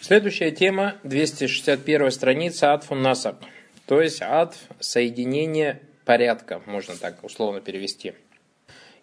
[0.00, 3.44] Следующая тема, 261 страница, атфун насаб.
[3.86, 8.14] То есть атф соединение порядка, можно так условно перевести.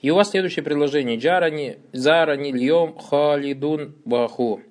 [0.01, 1.17] И у вас следующее предложение.
[1.17, 4.61] Джарани, зарани льем халидун баху.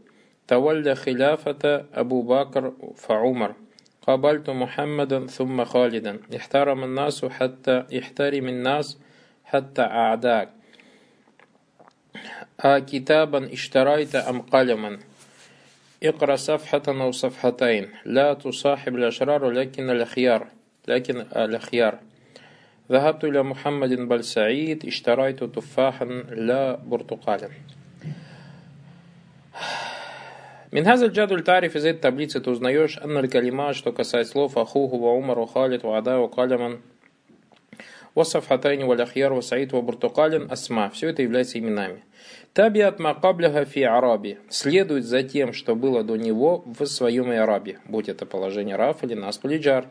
[0.47, 3.57] Тавальда хиляфата Абу Бакр фаумар.
[4.07, 8.99] قابلت محمدا ثم خالدا احترم الناس حتى احترم الناس
[9.45, 10.49] حتى أعداك
[12.65, 14.99] كتابا اشتريت أم قلما
[16.03, 20.47] اقرأ صفحة أو صفحتين لا تصاحب الأشرار لكن الأخيار
[20.89, 21.99] لكن الأخيار
[22.91, 27.49] ذهبت إلى محمد بل سعيد اشتريت تفاحا لا برتقالا
[30.73, 35.11] Минхазаль джадуль тариф из этой таблицы ты узнаешь анналь калима, что касается слов Ахуху, Ва
[35.11, 36.81] Умару, Халид, Ва Адау, Каляман,
[38.16, 40.90] Васафхатайни, Валяхьяр, Васаид, Ва Буртукалин, Асма.
[40.90, 42.04] Все это является именами.
[42.54, 44.40] Табиат Макабляха фи Араби.
[44.50, 49.14] Следует за тем, что было до него в своем Арабе, будь это положение Раф или
[49.14, 49.88] Наспалиджар.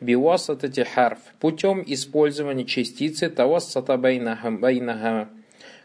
[0.00, 1.18] Биуасатати харф.
[1.38, 5.28] Путем использования частицы Тавассата Байнаха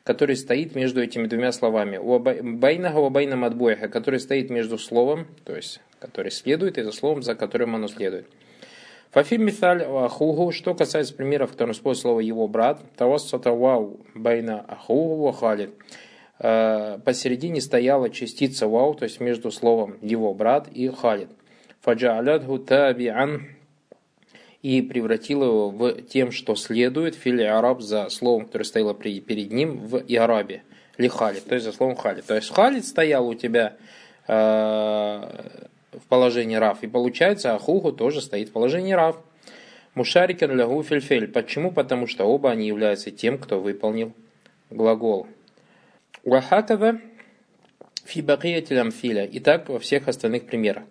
[0.04, 1.98] который стоит между этими двумя словами.
[1.98, 7.24] Байнага ва байна мадбуэха, который стоит между словом, то есть который следует, и за словом,
[7.24, 8.28] за которым оно следует.
[9.14, 14.66] Фафи миталь ахугу, что касается примеров, в котором использует слово его брат, тавассата вау байна
[14.68, 15.70] ахугу ва халид.
[16.40, 21.30] Э, посередине стояла частица вау, то есть между словом его брат и халид.
[21.82, 23.50] Фаджаалядху табиан
[24.64, 29.78] и превратил его в тем, что следует фили араб за словом, которое стояло перед ним
[29.78, 30.64] в иарабе,
[30.98, 32.26] ли халид, то есть за словом халид.
[32.26, 33.78] То есть халид стоял у тебя
[34.28, 39.18] э, в положении рав, и получается ахуху тоже стоит в положении рав.
[39.96, 41.28] Мушарикен лягу фильфель.
[41.28, 41.72] Почему?
[41.72, 44.14] Потому что оба они являются тем, кто выполнил
[44.70, 45.28] глагол.
[46.24, 47.00] Уахакава
[48.06, 49.26] фи бакиятилям филя.
[49.26, 50.84] И так во всех остальных примерах.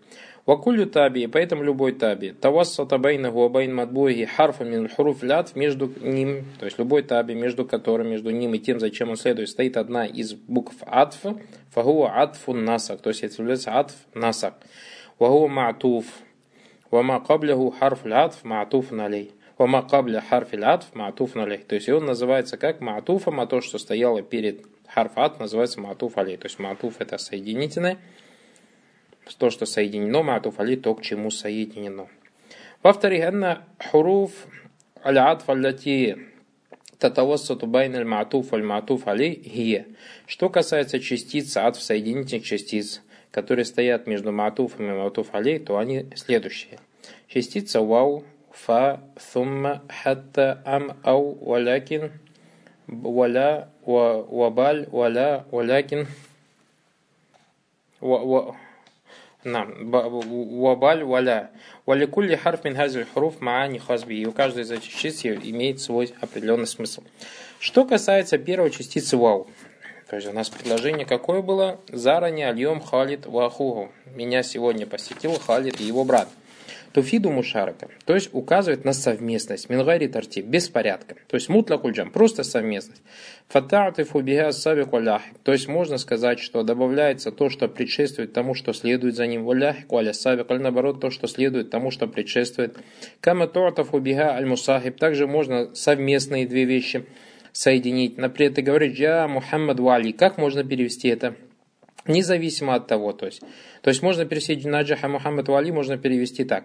[0.44, 2.32] Вакулю таби, поэтому любой таби.
[2.32, 7.64] Тавассата байнаху абайн мадбуги харфа мин хуруф лят между ним, то есть любой таби, между
[7.64, 11.20] которым, между ним и тем, зачем он следует, стоит одна из букв атф,
[11.70, 14.54] фагуа атфу насак, то есть это является атф насак.
[15.18, 16.04] Ма'туф,
[16.90, 19.32] вама кабляху харф лятф ма'туф налей.
[19.58, 21.58] Вама кабля харф лятф ма'туф налей.
[21.58, 26.36] То есть он называется как ма'туфом, а то, что стояло перед харфат, называется ма'туф алей.
[26.36, 27.98] То есть ма'туф это соединительное,
[29.38, 32.08] то, что соединено, маатуф али, то, к чему соединено.
[32.82, 34.32] Во-вторых, анна хуруф
[35.04, 35.46] аль-атф
[36.98, 39.86] تتوسط بين المعطوف والمعطوف عليه هي.
[40.26, 45.78] Что касается частиц, عطف, соединительных частиц, которые стоят между معطوف ом и معطوف عليه, то
[45.78, 46.78] они следующие.
[47.26, 48.22] Частица واو،
[48.52, 52.12] فاء، ثم، حتى، أم، أو، ولكن،
[52.86, 56.06] ولا، وبل، ولا، ولكن،
[59.44, 59.90] نعم.
[59.90, 61.50] وبل ولا.
[61.86, 64.14] ولكل حرف من هذه الحروف معنى خاص به.
[64.14, 67.02] И у каждой из этих частиц имеет свой определенный смысл.
[67.58, 69.48] Что касается первой частицы вау.
[70.12, 71.80] То есть у нас предложение какое было?
[71.88, 73.90] Зарани альем халид вахугу.
[74.14, 76.28] Меня сегодня посетил Халид и его брат.
[76.92, 82.44] Туфиду мушарака, то есть указывает на совместность, мингари тарти, беспорядка, то есть мутла кульджам, просто
[82.44, 83.00] совместность.
[83.48, 89.16] Фатааты фубига сабик то есть можно сказать, что добавляется то, что предшествует тому, что следует
[89.16, 92.76] за ним, валяхик валя сабик, аль наоборот, то, что следует тому, что предшествует.
[93.22, 97.06] Кама туата фубига аль мусахиб, также можно совместные две вещи
[97.52, 98.18] соединить.
[98.18, 101.34] Например, ты говоришь, я Мухаммад Вали, как можно перевести это?
[102.06, 103.42] Независимо от того, то есть.
[103.80, 106.64] То есть можно перевести Наджаха Мухаммад Али, можно перевести так.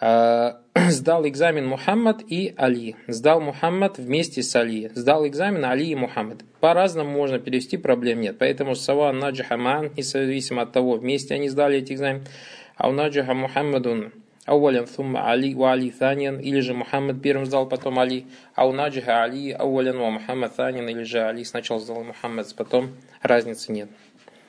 [0.00, 0.54] «Э,
[0.90, 2.96] сдал экзамен Мухаммад и Али.
[3.06, 4.90] Сдал Мухаммад вместе с Али.
[4.94, 6.42] Сдал экзамен Али и Мухаммад.
[6.60, 8.36] По-разному можно перевести, проблем нет.
[8.38, 12.24] Поэтому Сава Наджаха Ман, независимо от того, вместе они сдали эти экзамены.
[12.76, 14.12] А у Наджаха Мухаммадун
[14.46, 18.26] Сумма Али ва Али Таньян, или же Мухаммад первым сдал, потом Али.
[18.54, 22.90] А у Наджиха Али ва Мухаммад Таньян, или же Али сначала сдал Мухаммад, потом
[23.22, 23.88] разницы нет.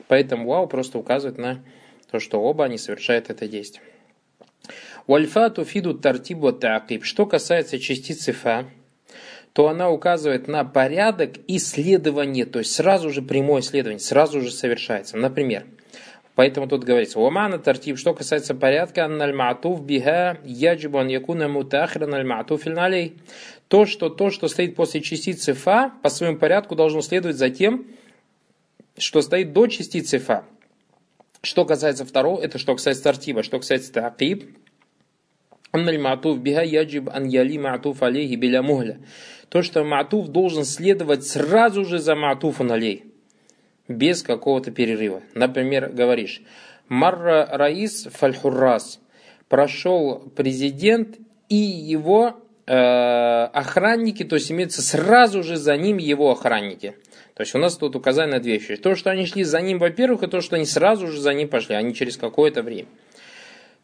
[0.07, 1.63] Поэтому вау просто указывает на
[2.11, 3.83] то, что оба они совершают это действие.
[5.07, 7.05] Вальфа туфиду тартибу таакиб.
[7.05, 8.65] Что касается частицы фа,
[9.53, 15.15] то она указывает на порядок исследования, то есть сразу же прямое исследование, сразу же совершается.
[15.15, 15.65] Например,
[16.35, 22.13] Поэтому тут говорится, Омана тартиб, что касается порядка, анналь маатуф биха яджибу ан якуна мутахран
[22.13, 22.63] аль маатуф
[23.69, 27.87] То, что то, что стоит после частицы фа, по своему порядку должно следовать за тем,
[28.97, 30.43] что стоит до частицы фа.
[31.41, 33.41] Что касается второго, это что касается тартиба.
[33.41, 34.57] Что касается такиб,
[35.71, 38.99] анналь маатуф биха яджиб ан яли маатуф алейхи биля мухля.
[39.47, 43.14] То, что маатуф должен следовать сразу же за маатуфу алей.
[43.87, 45.21] Без какого-то перерыва.
[45.33, 46.41] Например, говоришь,
[46.87, 48.99] Марра Раис Фальхуррас.
[49.47, 51.17] Прошел президент
[51.49, 56.95] и его э, охранники, то есть имеется сразу же за ним его охранники.
[57.35, 58.75] То есть у нас тут указание на две вещи.
[58.77, 61.49] То, что они шли за ним, во-первых, и то, что они сразу же за ним
[61.49, 62.87] пошли, а не через какое-то время.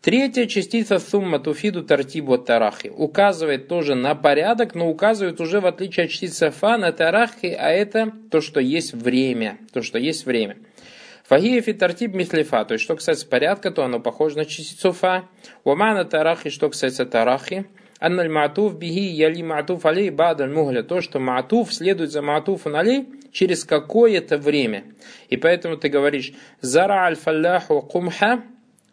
[0.01, 6.05] Третья частица сумма туфиду тартибу тарахи указывает тоже на порядок, но указывает уже в отличие
[6.05, 9.59] от частицы фа на тарахи, а это то, что есть время.
[9.71, 10.57] То, что есть время.
[11.25, 15.25] Фагия фитартиб мислифа, то есть что касается порядка, то оно похоже на частицу фа.
[15.63, 17.67] Уамана тарахи, что касается тарахи.
[17.99, 20.81] Анналь матуф биги яли матуф алей бадаль мухля.
[20.81, 24.83] То, что матуф следует за матуфу алей через какое-то время.
[25.29, 28.41] И поэтому ты говоришь зара аль фалляху кумха,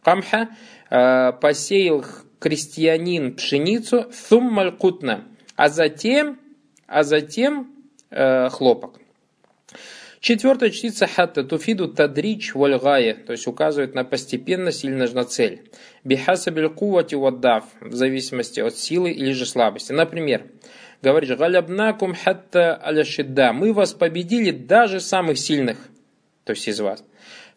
[0.02, 0.48] камха,
[0.88, 2.04] посеял
[2.38, 4.76] крестьянин пшеницу, суммаль
[5.56, 6.38] а затем,
[6.86, 7.72] а затем
[8.10, 9.00] э, хлопок.
[10.20, 15.62] Четвертая частица хатта туфиду тадрич вальгая, то есть указывает на постепенность или на цель.
[16.04, 19.92] Бихасабиль кувати ваддав, в зависимости от силы или же слабости.
[19.92, 20.44] Например,
[21.02, 25.78] говоришь, галябнакум хатта аляшидда, мы вас победили даже самых сильных,
[26.44, 27.04] то есть из вас.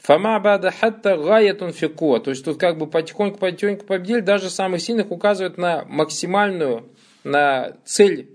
[0.02, 2.20] Фама бада хатта гаятун фикуа.
[2.20, 4.22] То есть тут как бы потихоньку, потихоньку победили.
[4.22, 6.90] Даже самых сильных указывают на максимальную,
[7.24, 8.28] на цель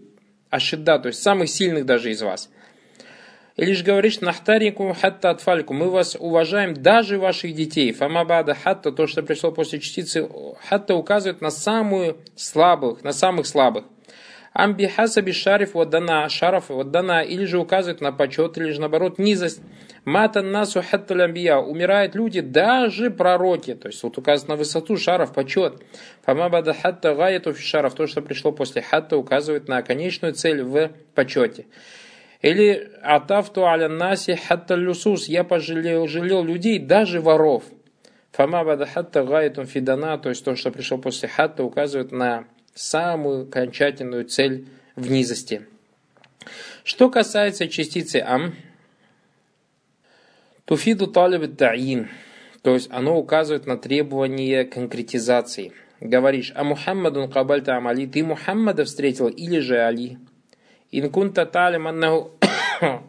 [0.51, 2.51] ашидда, то есть самых сильных даже из вас.
[3.57, 7.91] И лишь говоришь, нахтарику хатта атфальку, мы вас уважаем даже ваших детей.
[7.93, 10.29] Фама бада хатта, то, что пришло после частицы
[10.69, 13.85] хатта, указывает на самую слабых, на самых слабых.
[14.59, 19.61] Амби хасаби шариф дана шараф дана или же указывает на почет, или же наоборот низость.
[20.07, 21.59] Матан насу хатталямбия.
[21.59, 23.75] Умирают люди, даже пророки.
[23.75, 25.83] То есть вот указано на высоту шаров, почет.
[26.25, 27.95] Фамабада хатта гаяту шаров.
[27.95, 31.67] То, что пришло после хатта, указывает на конечную цель в почете.
[32.41, 35.29] Или атафту аля наси хатта люсус.
[35.29, 37.65] Я пожалел жалел людей, даже воров.
[38.33, 40.17] Фамабада хатта гаяту фидана.
[40.17, 45.67] То есть то, что пришло после хатта, указывает на самую окончательную цель в низости.
[46.85, 48.55] Что касается частицы ам,
[50.65, 52.09] туфиду талиб та'ин,
[52.63, 55.73] то есть оно указывает на требование конкретизации.
[56.01, 60.19] Говоришь, а Мухаммадун кабальта амали, ты Мухаммада встретил или же Али?
[60.93, 62.33] Инкунта талим аннаху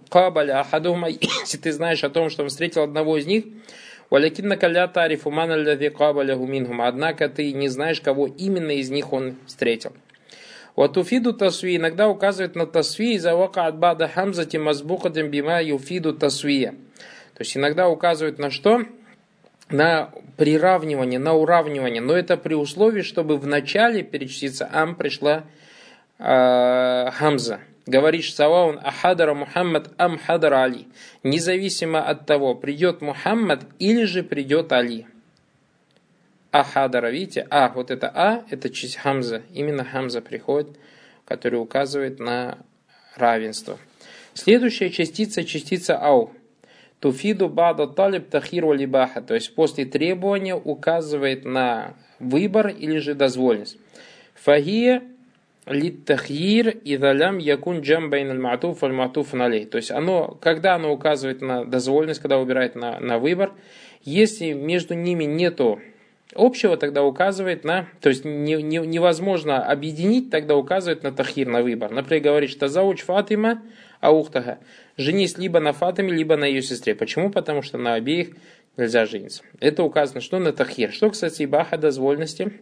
[0.10, 1.10] кабаля ахадума,
[1.42, 3.46] если ты знаешь о том, что он встретил одного из них,
[4.10, 6.82] Валякиннака ля тарифу ман аллади кабаляху минхум.
[6.82, 9.94] Однако ты не знаешь, кого именно из них он встретил.
[10.76, 16.72] Вот уфиду тасви иногда указывает на тасви из-за вака бада хамзати мазбухатим бима юфиду тасвия.
[17.34, 18.84] То есть иногда указывает на что?
[19.70, 22.02] На приравнивание, на уравнивание.
[22.02, 25.44] Но это при условии, чтобы в начале перечислиться ам пришла
[26.20, 30.88] э, хамза говоришь саваун ахадара Мухаммад ам хадар Али.
[31.24, 35.08] Независимо от того, придет Мухаммад или же придет Али.
[36.52, 37.48] Ахадара, видите?
[37.50, 39.44] А, вот это А, это часть Хамза.
[39.54, 40.78] Именно Хамза приходит,
[41.26, 42.60] который указывает на
[43.16, 43.78] равенство.
[44.34, 46.32] Следующая частица, частица Ау.
[47.00, 49.22] Туфиду бада талиб тахир валибаха.
[49.22, 53.78] То есть после требования указывает на выбор или же дозвольность.
[54.34, 55.04] Фагия
[55.70, 59.66] литтахир и далям якун джам байн аль матуф аль матуф налей.
[59.66, 63.54] То есть оно, когда оно указывает на дозволенность, когда выбирает на, на выбор,
[64.04, 65.80] если между ними нету
[66.36, 71.62] общего, тогда указывает на, то есть не, не, невозможно объединить, тогда указывает на тахир, на
[71.62, 71.92] выбор.
[71.92, 73.62] Например, говорит, что зауч Фатима
[74.00, 74.60] аухтага,
[74.98, 76.96] женись либо на Фатиме, либо на ее сестре.
[76.96, 77.30] Почему?
[77.30, 78.30] Потому что на обеих
[78.78, 79.44] нельзя жениться.
[79.60, 80.92] Это указано, что на тахир.
[80.92, 82.54] Что, кстати, ибаха дозвольности,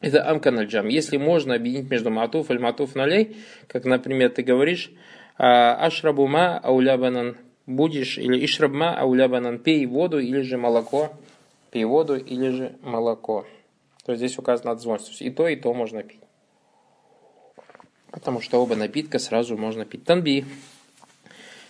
[0.00, 0.88] это амкан джам.
[0.88, 3.36] Если можно объединить между матуф и матуф налей,
[3.66, 4.90] как, например, ты говоришь,
[5.38, 7.36] «А, ашрабума аулябанан,
[7.66, 11.12] будешь, или ишрабма аулябанан, пей воду или же молоко,
[11.70, 13.46] пей воду или же молоко.
[14.04, 15.12] То есть здесь указано отзвонство.
[15.24, 16.20] И то, и то можно пить.
[18.10, 20.04] Потому что оба напитка сразу можно пить.
[20.04, 20.44] تنبيه.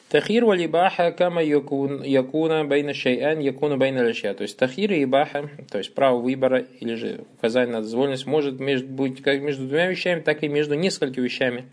[0.08, 4.34] التخيير والإباحة كما يكون بين شيئين يكون بين الأشياء.
[4.34, 8.60] То есть تخيير и إباحة, то есть право выбора или же указание на дозволенность может
[8.60, 11.64] между, быть как между двумя вещами, так и между несколькими вещами.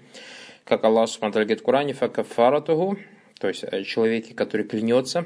[0.63, 2.97] Как Аллах смотрит говорит в Коране, فكفارته,
[3.39, 5.25] то есть э, человеке, который клянется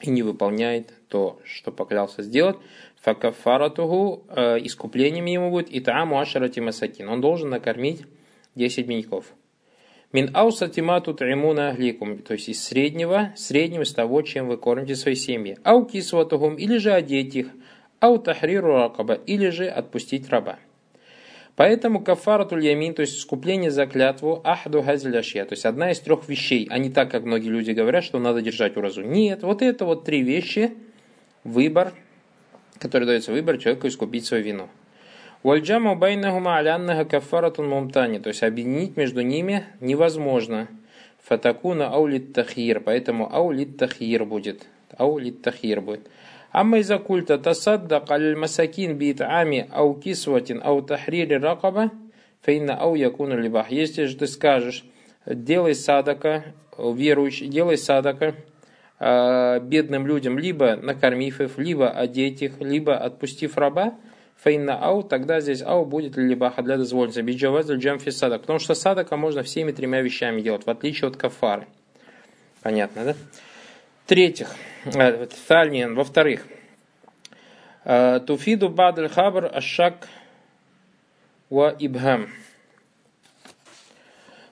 [0.00, 2.56] и не выполняет то, что поклялся сделать,
[3.00, 7.08] فكفارته, э, искуплением ему будет إطعام عشرة مساكين.
[7.08, 8.02] Он должен накормить
[8.54, 9.24] 10 бедняков.
[10.10, 14.96] Мин ауса тимату тримуна агликум, то есть из среднего, среднего из того, чем вы кормите
[14.96, 15.58] свои семьи.
[15.64, 17.48] Ау кисватухум, или же одеть их.
[18.00, 20.58] Ау тахриру ракаба, или же отпустить раба.
[21.56, 26.26] Поэтому кафаратуль ямин, то есть скупление за клятву, ахду газиляшья, то есть одна из трех
[26.26, 29.02] вещей, а не так, как многие люди говорят, что надо держать уразу.
[29.02, 30.72] Нет, вот это вот три вещи,
[31.44, 31.92] выбор,
[32.78, 34.68] который дается выбор человеку искупить свою вину.
[35.44, 40.66] Вальджаму байнахума аляннаха кафаратун мумтани, то есть объединить между ними невозможно.
[41.22, 44.66] Фатакуна аулит тахир, поэтому аулит тахир будет.
[44.96, 46.08] Аулит тахир будет.
[46.50, 51.92] Амма из-за культа тасаддак аль масакин бит ами ау кисватин ау тахрири ракаба,
[52.42, 53.70] фейна ау якуна либах.
[53.70, 54.84] Если же ты скажешь,
[55.24, 58.34] делай садака, верующий, делай садака,
[58.98, 63.94] э, бедным людям, либо накормив их, либо одеть их, либо отпустив раба,
[64.42, 67.20] фейна ау, тогда здесь ау будет либаха для дозвольности.
[67.20, 68.42] Биджавазаль джамфи садак.
[68.42, 71.66] Потому что садака можно всеми тремя вещами делать, в отличие от кафары.
[72.62, 73.14] Понятно, да?
[74.04, 74.54] В-третьих,
[74.84, 75.26] э,
[75.94, 76.46] во-вторых,
[77.84, 80.08] э, туфиду бадль хабр ашак
[81.50, 82.30] ва ибхам.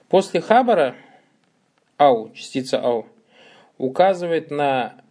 [0.09, 0.95] После хабара
[1.97, 3.07] ау, частица ау,
[3.77, 5.01] указывает на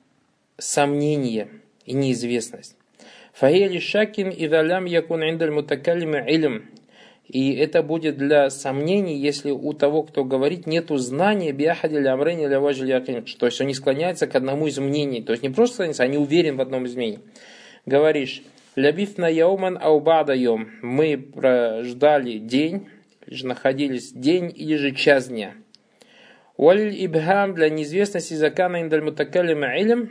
[0.59, 1.49] сомнение
[1.85, 2.76] и неизвестность.
[3.39, 6.63] Фаели шакин и далям якун индаль мутакалима илм.
[7.29, 12.47] И это будет для сомнений, если у того, кто говорит, нет знания биахади или амрени.
[13.39, 15.21] То есть он не склоняется к одному из мнений.
[15.21, 17.19] То есть не просто склоняется, а не уверен в одном из мнений.
[17.85, 18.43] Говоришь,
[18.75, 20.71] лябиф на яуман аубада йом.
[20.81, 22.89] Мы прождали день,
[23.27, 25.53] же находились день или же час дня.
[26.57, 30.11] Уаль ибхам для неизвестности закана индаль мутакалима илм.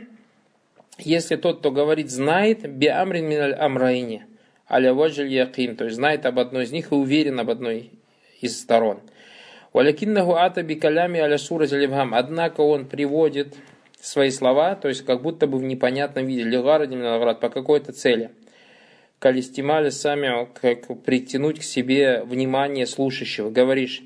[0.98, 4.24] Если тот, кто говорит, знает, би амрин миналь амрайни–
[4.68, 7.90] аля ваджаль якин, то есть знает об одной из них и уверен об одной
[8.40, 9.00] из сторон.
[9.72, 11.66] Валякиннаху ата бикалями аля сура
[12.12, 13.56] Однако он приводит
[14.00, 17.00] свои слова, то есть как будто бы в непонятном виде, лигарадим
[17.40, 18.30] по какой-то цели.
[19.18, 23.50] Калистимали сами, как притянуть к себе внимание слушающего.
[23.50, 24.02] Говоришь,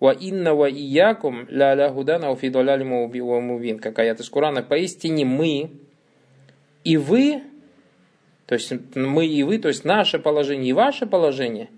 [0.00, 3.78] Ва инна ва иякум ля ля худана уфидоляли мувин.
[3.78, 4.62] Как аят из Корана.
[4.62, 5.70] Поистине мы
[6.92, 7.42] и вы
[8.46, 11.68] то есть мы и вы, то есть наше положение и ваше положение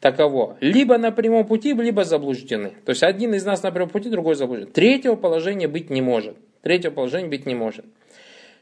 [0.00, 0.56] таково.
[0.60, 2.72] Либо на прямом пути, либо заблуждены.
[2.84, 4.68] То есть один из нас на прямом пути, другой заблужден.
[4.68, 6.36] Третьего положения быть не может.
[6.62, 7.84] Третьего положения быть не может.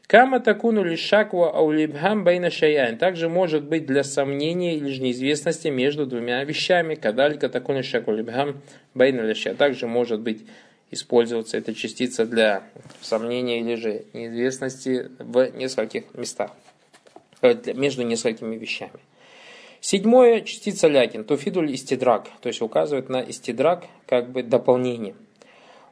[0.07, 2.97] Кама такуну лишаква аулибхам байна шаян.
[2.97, 6.95] Также может быть для сомнения или же неизвестности между двумя вещами.
[6.95, 8.61] Кадалька такуну лишаква либхам
[8.93, 9.53] байна лиша.
[9.53, 10.45] Также может быть
[10.93, 12.63] использоваться эта частица для
[13.01, 16.51] сомнения или же неизвестности в нескольких местах
[17.41, 18.99] между несколькими вещами.
[19.81, 25.15] Седьмое, частица лякин, туфидуль истидрак, то есть указывает на истидрак как бы дополнение.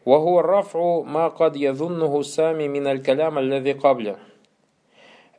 [0.05, 4.17] Вагу рафу ма кад ядуннуху сами миналь калям аллади кабля.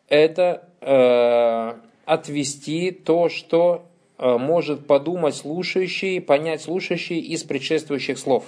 [0.09, 1.73] Это э,
[2.05, 3.87] отвести то, что
[4.19, 8.45] э, может подумать слушающий, понять слушающий из предшествующих слов.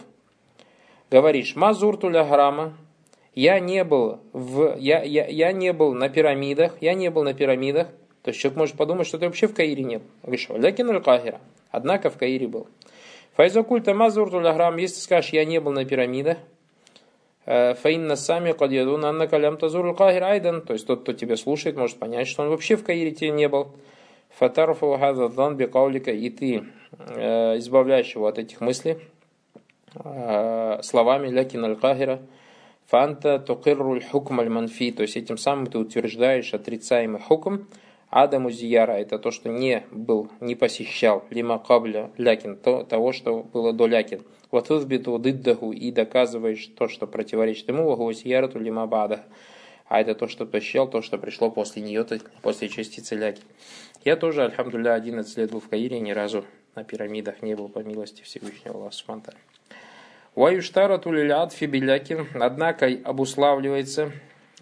[1.10, 2.74] Говоришь, мазур туля грама,
[3.34, 7.34] я не был, в, я, я, я не был на пирамидах, я не был на
[7.34, 7.88] пирамидах,
[8.22, 10.06] то есть человек может подумать, что ты вообще в Каире не был.
[10.22, 11.34] Говоришь, лякин аль
[11.70, 12.68] однако в Каире был.
[13.36, 16.38] Файзакульта мазур туляграм, если скажешь, я не был на пирамидах,
[17.44, 21.76] э, Фаинна сами кадьядун анна калям тазур аль айдан, то есть тот, кто тебя слушает,
[21.76, 23.72] может понять, что он вообще в Каире тебе не был.
[24.38, 26.64] Фатарфу хазадан бекаулика, и ты
[26.98, 28.98] э, избавляешь его от этих мыслей
[30.82, 32.20] словами лякин аль-кахира,
[32.86, 37.66] Фанта тукирруль хукм аль манфи, то есть этим самым ты утверждаешь отрицаемый хукм,
[38.10, 43.42] Адаму зияра, это то, что не был, не посещал, лима кабля лякин, то, того, что
[43.42, 44.22] было до лякин.
[44.52, 49.24] Вот узбиту дыддаху и доказываешь то, что противоречит ему, вагу зиярату лима бада.
[49.88, 52.06] А это то, что посещал, то, что пришло после нее,
[52.40, 53.42] после частицы ляки.
[54.04, 56.44] Я тоже, альхамдулля, 11 лет был в Каире, ни разу
[56.76, 59.34] на пирамидах не был, по милости Всевышнего Аллаха.
[60.34, 64.10] Ваюштара тулилят фибилякин, однако обуславливается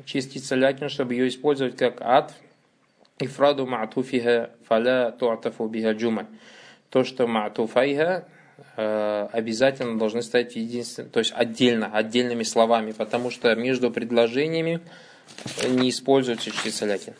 [0.04, 2.34] частица лякин, чтобы ее использовать как ад,
[3.18, 6.26] ифраду ма'туфиха фаля ту'тафу биха джума.
[6.90, 8.26] То, что ма'туфайха
[8.76, 14.80] э, обязательно должны стать единственным, то есть отдельно, отдельными словами, потому что между предложениями
[15.66, 17.14] не используется частица лякин.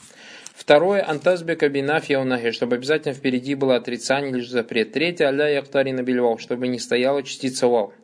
[0.54, 4.92] Второе, антазбе кабинаф яунахи, чтобы обязательно впереди было отрицание или запрет.
[4.92, 7.94] Третье, аля яхтарина бельвау, чтобы не стояла частица вау.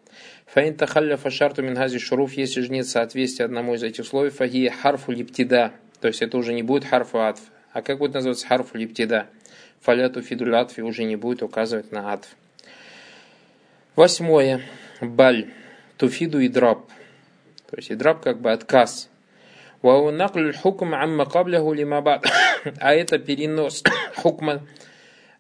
[0.53, 5.13] Фаин тахалля шарту мингази шуруф, если же нет соответствия одному из этих условий, фагия харфу
[5.13, 5.73] липтида.
[6.01, 7.41] То есть это уже не будет харфу атф.
[7.73, 9.27] А как будет называться харфу липтида?
[9.81, 12.29] Фаляту фидуль атфи уже не будет указывать на атф.
[13.95, 14.63] Восьмое.
[15.03, 15.51] Баль.
[15.99, 16.89] Туфиду и драб.
[17.71, 19.11] То есть и драб как бы отказ.
[22.81, 23.85] А это перенос
[24.17, 24.67] хукма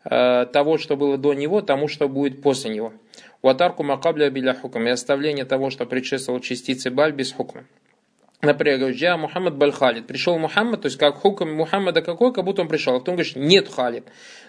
[0.05, 2.93] э, того, что было до него, тому, что будет после него.
[3.43, 4.87] Ватарку макабля биля хукм.
[4.87, 7.65] И оставление того, что предшествовало частице баль без хукма.
[8.41, 10.07] Например, говоришь, я Мухаммад Баль Халид.
[10.07, 12.95] Пришел Мухаммад, то есть как хуком Мухаммада какой, как будто он пришел.
[12.95, 14.05] А потом говоришь, нет Халид.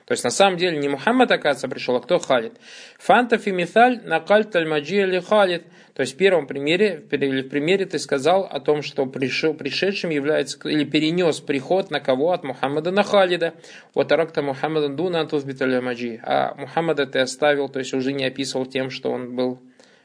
[0.05, 2.53] То есть на самом деле не Мухаммад, оказывается, пришел, а кто Халид.
[2.99, 5.63] Фантаф и Мithаль накаль тальмаджи или Халид.
[5.95, 10.11] То есть в первом примере, или в примере ты сказал о том, что пришел, пришедшим
[10.11, 12.31] является, или перенес приход на кого?
[12.31, 13.55] От Мухаммада на Халида.
[13.95, 16.19] Вот аракта Мухаммада дуна антузбит маджи.
[16.23, 19.59] А Мухаммада ты оставил, то есть уже не описывал тем, что он был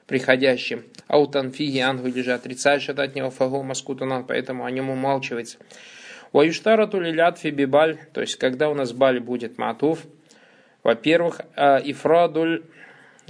[0.06, 0.84] приходящим.
[1.08, 5.58] Аутанфиги ангу или же отрицаешь от него фагу маскутунан, поэтому о нем умалчивается.
[6.32, 10.00] Ваюштарату лилятфи бибаль, то есть когда у нас баль будет матуф,
[10.82, 12.64] во-первых, а, ифрадуль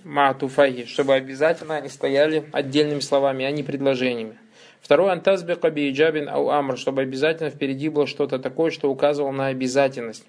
[0.05, 4.39] матуфайи, чтобы обязательно они стояли отдельными словами, а не предложениями.
[4.81, 10.25] Второе, антазбека бииджабин ау амр, чтобы обязательно впереди было что-то такое, что указывало на обязательность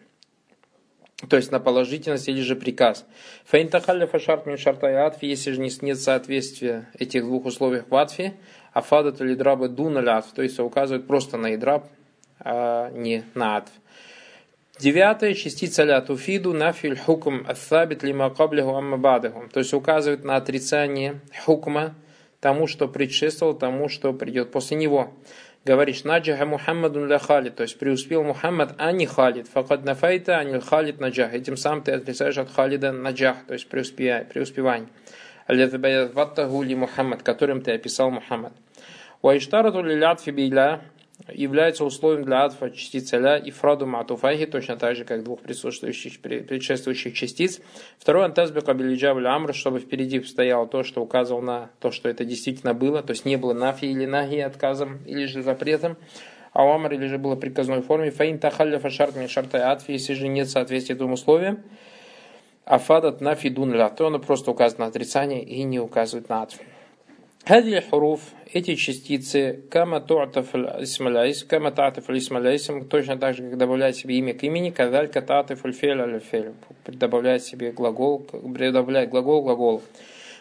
[1.29, 3.05] то есть на положительность или же приказ.
[3.45, 8.33] Фаинтахалля фашарт мин шарта и атфи, если же нет соответствия этих двух условий в атфе,
[8.73, 11.87] а фадат или драбы дуналь атф, то есть указывает просто на идраб,
[12.39, 13.71] а не на атф.
[14.77, 21.21] Девятое, частица ля туфиду нафиль хукм аттабит лима каблиху амма то есть указывает на отрицание
[21.45, 21.95] хукма
[22.41, 25.13] тому, что предшествовал, тому, что придет после него
[25.65, 29.47] говоришь, наджаха Мухаммадун ля Халид, то есть преуспел Мухаммад, а не Халид.
[29.47, 31.33] Факад нафайта, а не Халид наджах.
[31.33, 34.89] Этим самым ты отрицаешь от Халида наджах, то есть преуспевание.
[35.49, 38.53] Аль-Ваттаху ли Мухаммад, которым ты описал Мухаммад.
[39.21, 40.81] Уайштарату ли лятфи биля,
[41.33, 46.19] является условием для атфа частицы ля и фраду матуфахи, точно так же, как двух предшествующих,
[46.21, 47.61] предшествующих частиц.
[47.97, 52.73] Второй антазбека билиджабля амр, чтобы впереди стояло то, что указывал на то, что это действительно
[52.73, 55.97] было, то есть не было нафи или наги отказом или же запретом,
[56.53, 58.11] а у амр или же было приказной форме.
[58.11, 61.63] Фаин тахалля фашарт мин шартай атфи, если же нет соответствия этому условиям,
[62.65, 66.61] афадат нафи дун ля, то он просто указывает на отрицание и не указывает на атфи.
[67.44, 68.20] هذه الحروف
[68.52, 74.34] эти частицы кама ту'таф исмаляйс, кама та'таф исмаляйсим, точно так же, как добавляет себе имя
[74.34, 76.52] к имени, кадаль ката'таф фель аль фель,
[76.86, 79.82] добавляет себе глагол, добавляет глагол глагол.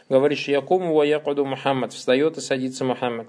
[0.10, 3.28] Говоришь, якуму ва якуду Мухаммад, встает и садится Мухаммад.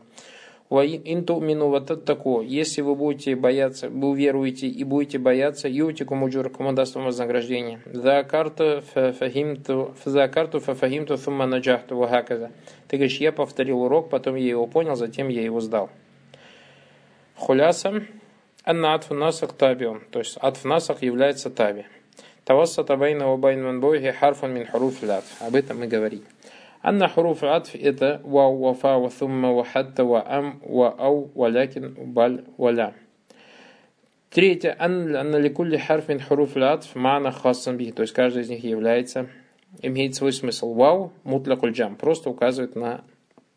[0.69, 2.41] Интумину вот тако.
[2.41, 7.79] Если вы будете бояться, вы уверуете и будете бояться, ютику муджуркум даст вам вознаграждение.
[7.85, 12.51] За карту фахимту, за карту фахимту сумма наджахту вахаказа.
[12.87, 15.89] Ты говоришь, я повторил урок, потом я его понял, затем я его сдал.
[17.35, 18.03] خلاصة
[18.63, 21.85] أن عطف النسق تابع, то есть عطف النسق является تابع.
[22.45, 25.03] توسط بينه وبين متبوعه حرف من حروف
[25.39, 26.23] Об этом мы говорим.
[26.87, 32.93] أن حروف العطف это واو، وفاء، وثم، وحتى، وأم، وأو، ولكن، بل، ولا.
[34.29, 34.75] Третье.
[34.77, 37.91] أن لكل حرف حروف العطف معنى خاصا به.
[37.91, 39.29] То есть каждый из них является,
[39.81, 40.75] имеет свой смысл.
[40.75, 41.95] Вау, мутлякуль джам.
[41.95, 43.03] Просто указывает на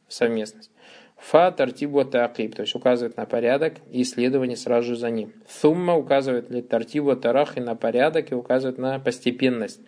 [0.08, 0.70] совместность.
[1.18, 5.34] Фа тартибу таакиб, то есть указывает на порядок и исследование сразу же за ним.
[5.46, 9.82] Сумма указывает ли тартибу тарах на порядок и указывает на постепенность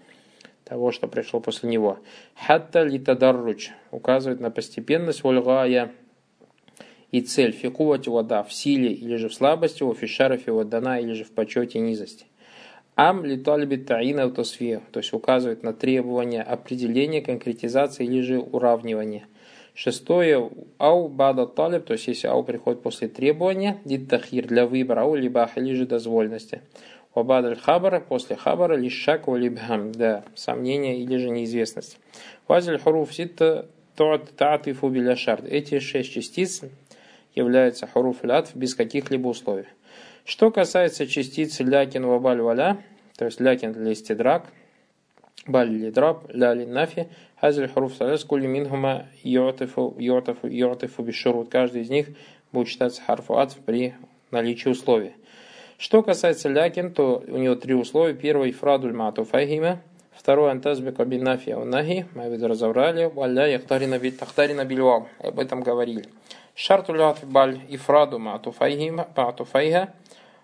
[0.70, 1.98] того, что пришло после него.
[2.36, 5.90] Хатта литадарруч указывает на постепенность вольгая
[7.10, 11.24] и цель фикувати вода в силе или же в слабости, у фишарафи дана или же
[11.24, 12.26] в почете и низости.
[12.94, 14.44] Ам литальби таина то
[15.00, 19.26] есть указывает на требования определения, конкретизации или же уравнивания.
[19.74, 25.16] Шестое, ау бада талиб, то есть если ау приходит после требования, диттахир для выбора, ау
[25.16, 26.60] либах или же дозвольности.
[27.14, 31.98] Вабад хабара после хабара лишь шак валибхам, да, сомнение или же неизвестность.
[32.46, 35.44] Вазиль хуруф ситта таатифу биля шард.
[35.44, 36.62] Эти шесть частиц
[37.34, 39.66] являются хуруф лятф без каких-либо условий.
[40.24, 42.78] Что касается частиц лякин вабаль валя,
[43.16, 44.46] то есть лякин для истидрак,
[45.46, 47.08] баль лидраб, ля нафи,
[47.40, 51.48] хазиль хуруф саляс, кули минхума йотифу, йотифу, йотифу бишурут.
[51.50, 52.08] Каждый из них
[52.52, 53.94] будет считаться харфу атф при
[54.30, 55.12] наличии условий.
[55.80, 58.12] Что касается лякин, то у него три условия.
[58.12, 59.80] Первый– фрадуль мату фахима.
[60.12, 62.06] Второй– антазбика бинафия унахи.
[62.14, 63.06] Мы это разобрали.
[63.06, 63.98] Валя яхтарина
[64.66, 65.08] бильвал.
[65.20, 66.04] Об этом говорили.
[66.54, 67.60] Шарту лятфи баль
[68.18, 69.08] мату фахима.
[69.16, 69.94] Мату файха.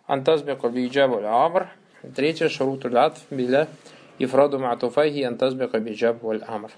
[0.07, 1.69] Антазбика биджабу амр.
[2.15, 3.69] Третье– шаруту лятф биля
[4.19, 5.21] ифраду мату файхи.
[5.21, 6.71] Антазбика биджабу амр.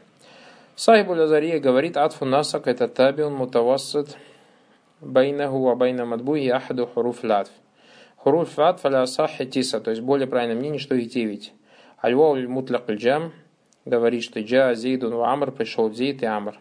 [0.75, 4.17] Сахибу Лазария говорит, атфу насак это табиун мутавассит
[5.01, 7.53] байнаху ва байна мадбуhi ахаду хуруф латф.
[8.29, 11.55] Хуруф ат фаля сахи тиса, то есть более правильное мнение, что их девять.
[11.97, 13.33] Альвау мутляк джам
[13.87, 16.59] говорит, что джа зейдун амр пришел зейд и амр.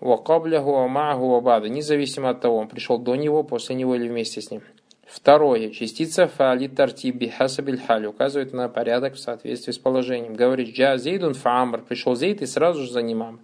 [0.00, 4.40] Ва кабляху ва мааху независимо от того, он пришел до него, после него или вместе
[4.40, 4.62] с ним.
[5.06, 5.68] Второе.
[5.68, 10.32] Частица фали тартиби хасабиль хали указывает на порядок в соответствии с положением.
[10.32, 13.40] Говорит, джа зейдун фа амр, пришел зейд и сразу же за ним амр.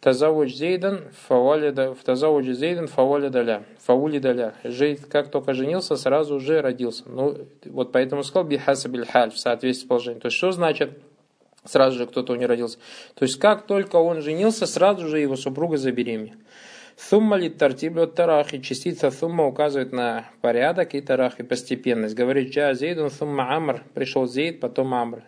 [0.00, 4.54] Тазавуч зейдан фавалида, в тазавуч зейдан фавалидаля, фаулидаля.
[4.64, 7.04] Жейд, как только женился, сразу уже родился.
[7.06, 10.20] Ну, вот поэтому сказал бихаса бильхаль в соответствии с положением.
[10.20, 10.98] То есть, что значит
[11.66, 12.78] сразу же кто-то у него родился?
[13.14, 16.38] То есть, как только он женился, сразу же его супруга забеременела.
[16.96, 18.60] Сумма ли тартиблю тарахи.
[18.60, 22.14] Частица сумма указывает на порядок и тарахи постепенность.
[22.14, 23.84] Говорит, джа зейдун сумма амр.
[23.92, 25.24] Пришел зейд, потом амр.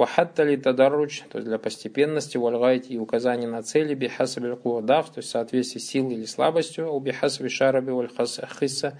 [0.00, 5.18] Вахатта ли тадарруч, то есть для постепенности, вальгайти и указания на цели, бихасаби куадав, то
[5.18, 8.98] есть в соответствии с силой или слабостью, у бихасаби шараби вальхисса,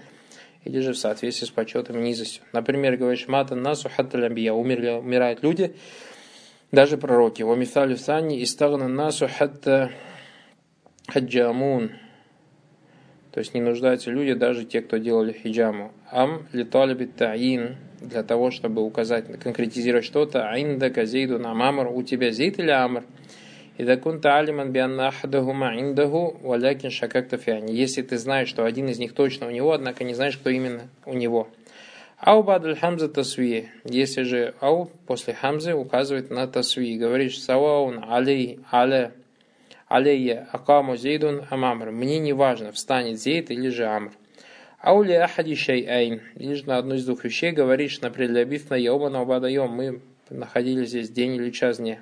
[0.63, 2.43] или же в соответствии с почетом и низостью.
[2.53, 5.75] Например, говоришь, матан насу хатта лямбия, умерли, умирают люди,
[6.71, 7.41] даже пророки.
[7.41, 9.89] Вамисалю сани истагна насу хатта
[11.07, 11.93] хаджамун,
[13.31, 15.93] то есть не нуждаются люди, даже те, кто делали хиджаму.
[16.11, 20.49] Ам литалиби таин, для того, чтобы указать, конкретизировать что-то.
[20.49, 23.03] Айнда казейду на мамр, у тебя зейд или амр?
[23.77, 27.73] И дакунта алиман бианна ахадахума индаху валякин шакакта фиани.
[27.73, 30.89] Если ты знаешь, что один из них точно у него, однако не знаешь, кто именно
[31.05, 31.47] у него.
[32.17, 33.69] Ау бадль хамза тасви.
[33.85, 36.97] Если же ау после хамзы указывает на тасви.
[36.97, 39.13] Говоришь саваун алей але
[39.87, 41.91] алейя акаму зейдун амамр.
[41.91, 44.11] Мне не важно, встанет зейд или же амр.
[44.81, 46.21] Аули ахади шайайн.
[46.35, 49.69] Лишь на одну из двух вещей говоришь, например, для бифна йома на убадаем.
[49.69, 51.99] Мы находились здесь день или час дня.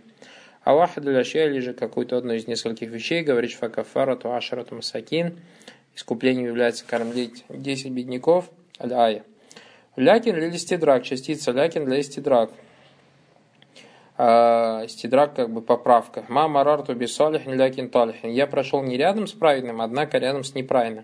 [0.63, 5.37] А вахад для или же какую-то одну из нескольких вещей говоришь факафара то ашарату масакин.
[5.93, 8.49] Искуплением является кормить 10 бедняков.
[8.79, 9.23] Аль-ая.
[9.97, 12.49] Лякин или стидрак, частица лякин для стидрак
[14.17, 16.23] э, стидрак как бы поправка.
[16.29, 18.29] Мама рарту бисалихин лякин талихин.
[18.29, 21.03] Я прошел не рядом с праведным, однако рядом с неправильным.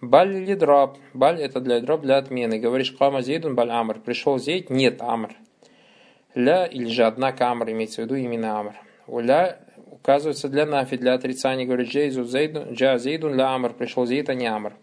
[0.00, 0.96] Баль или драб.
[1.12, 2.58] Баль это для драб, для отмены.
[2.60, 3.98] Говоришь, кама зейдун баль амр.
[3.98, 5.34] Пришел зейд, нет амр.
[6.34, 8.74] Ля или же однако амр имеется в виду именно амр.
[9.08, 9.58] Уля
[9.90, 11.66] указывается для нафи, для отрицания.
[11.66, 13.72] Говорит, джейзу зейдун, джа зейдун ля амр.
[13.72, 14.74] Пришел зейд, а не амр.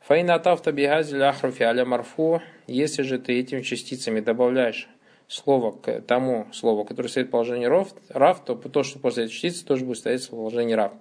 [0.00, 2.40] Фаина тафта бигази ля ахруфи аля марфу.
[2.66, 4.88] Если же ты этими частицами добавляешь
[5.28, 9.66] слово к тому слову, которое стоит в положении рав, то то, что после этой частицы,
[9.66, 10.92] тоже будет стоять в положении рав.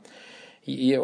[0.65, 0.97] И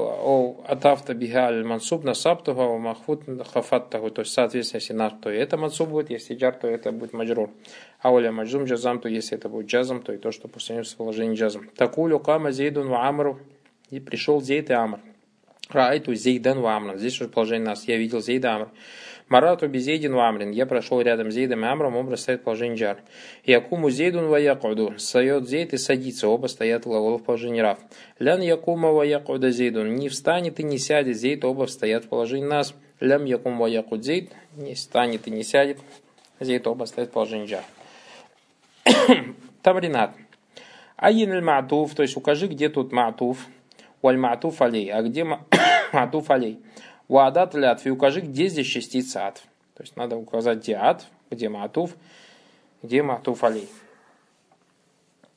[0.68, 5.90] атафта бигаль мансуб на саптуха махфут хафаттаху, то есть соответственно, если наш, то это мансуб
[5.90, 7.50] будет, если джар, то это будет маджрур.
[8.00, 10.86] А уля маджзум джазам, то если это будет джазом, то и то, что после него
[10.86, 11.70] в положении джазом.
[11.76, 13.38] Такулю кама зейдун ва амру,
[13.90, 15.00] и пришел зейд и амр.
[15.70, 16.98] Райту зейдан ва амр.
[16.98, 17.86] Здесь уже положение нас.
[17.86, 18.70] Я видел зейда амр.
[19.30, 20.50] Марату безейдин вамрин.
[20.50, 22.98] Я прошел рядом с Зейдом и Амром, оба стоят в положении джар.
[23.46, 24.96] Якуму зейдун ва якуду.
[24.98, 27.78] Встает Зейд и садится, оба стоят глагол в положении рав.
[28.18, 29.94] Лян якума ва якуда зейдун.
[29.96, 32.74] Не встанет и не сядет Зейд, оба стоят в положении нас.
[33.00, 34.32] Лям якум ва якуд Зейд.
[34.58, 35.78] Не встанет и не сядет.
[36.40, 37.64] Зейд, оба стоят в положении джар.
[39.62, 40.16] Тамринат.
[40.98, 43.38] Айин аль ма'туф, то есть укажи, где тут ма'туф.
[44.02, 44.92] Валь ма'туф алей.
[44.92, 45.24] А где
[45.94, 46.60] ма'туф алей?
[47.10, 49.42] Уадат или атф, и укажи, где здесь частица атф.
[49.74, 51.96] То есть надо указать, где атф, где матуф,
[52.82, 53.68] где матуф алей.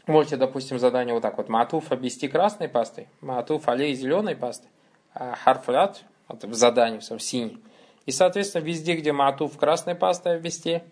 [0.06, 1.48] Можете, допустим, задание вот так вот.
[1.48, 4.68] Матуф обвести красной пастой, матуф алей зеленой пастой,
[5.14, 7.58] а харфлят в задании в синий.
[8.04, 10.82] И, соответственно, везде, где матуф красной пастой обвести,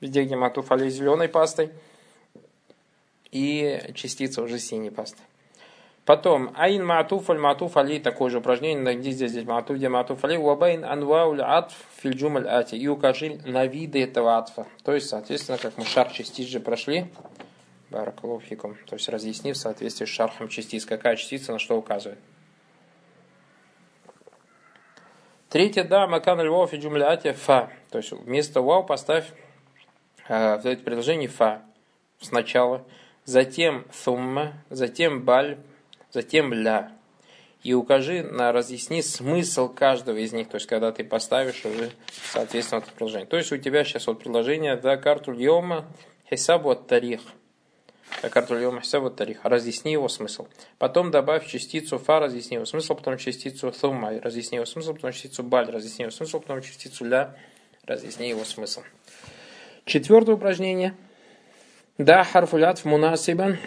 [0.00, 1.70] везде, где матуф алей зеленой пастой,
[3.30, 5.24] и частица уже синей пастой.
[6.06, 10.22] Потом, айн маатуф аль маатуф али, такое же упражнение, где здесь, здесь маатуф, где маатуф
[10.24, 14.68] али, уабайн анвауль атф фильджум аль ати, и укажи на виды этого атфа.
[14.84, 17.06] То есть, соответственно, как мы шар частиц же прошли,
[17.90, 22.20] баракалуфикум, то есть разъяснив в соответствии с шархом частиц, какая частица на что указывает.
[25.48, 27.68] Третье, да, макан аль вау фи джумляте фа.
[27.90, 29.26] То есть вместо вау поставь
[30.28, 31.62] э, в это предложение фа
[32.20, 32.84] сначала,
[33.24, 35.58] затем сумма, затем баль,
[36.16, 36.92] затем ля.
[37.62, 41.90] И укажи, на, разъясни смысл каждого из них, то есть когда ты поставишь уже
[42.32, 43.26] соответственно это приложение.
[43.26, 45.84] То есть у тебя сейчас вот приложение да карту льома
[46.30, 47.20] хисабу от тарих.
[48.22, 49.40] Да карту льома хисабу тарих.
[49.42, 50.46] Разъясни его смысл.
[50.78, 55.42] Потом добавь частицу фа, разъясни его смысл, потом частицу thuма, разъясни его смысл, потом частицу
[55.42, 57.36] баль, разъясни его смысл, потом частицу ля,
[57.84, 58.82] разъясни его смысл.
[59.84, 60.94] Четвертое упражнение.
[61.98, 63.58] Да, харфулят в мунасибан.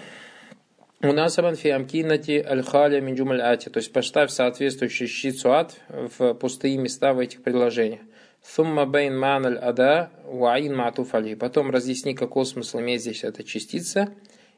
[1.01, 7.19] Мунасабан фи амкинати аль-халя минджум ати То есть поставь соответствующий щицуат в пустые места в
[7.19, 8.01] этих предложениях.
[8.43, 11.35] Сумма бейн ман аль-ада ваин матуф али.
[11.35, 14.13] Потом разъясни, какой смысл имеет здесь эта частица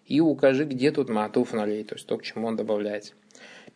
[0.07, 3.13] и укажи, где тут матуф налей, то есть то, к чему он добавляется.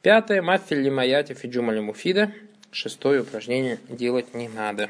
[0.01, 0.41] Пятое.
[0.41, 2.31] Маффиль лимаяти фиджумали муфида.
[2.71, 4.89] Шестое упражнение делать не надо.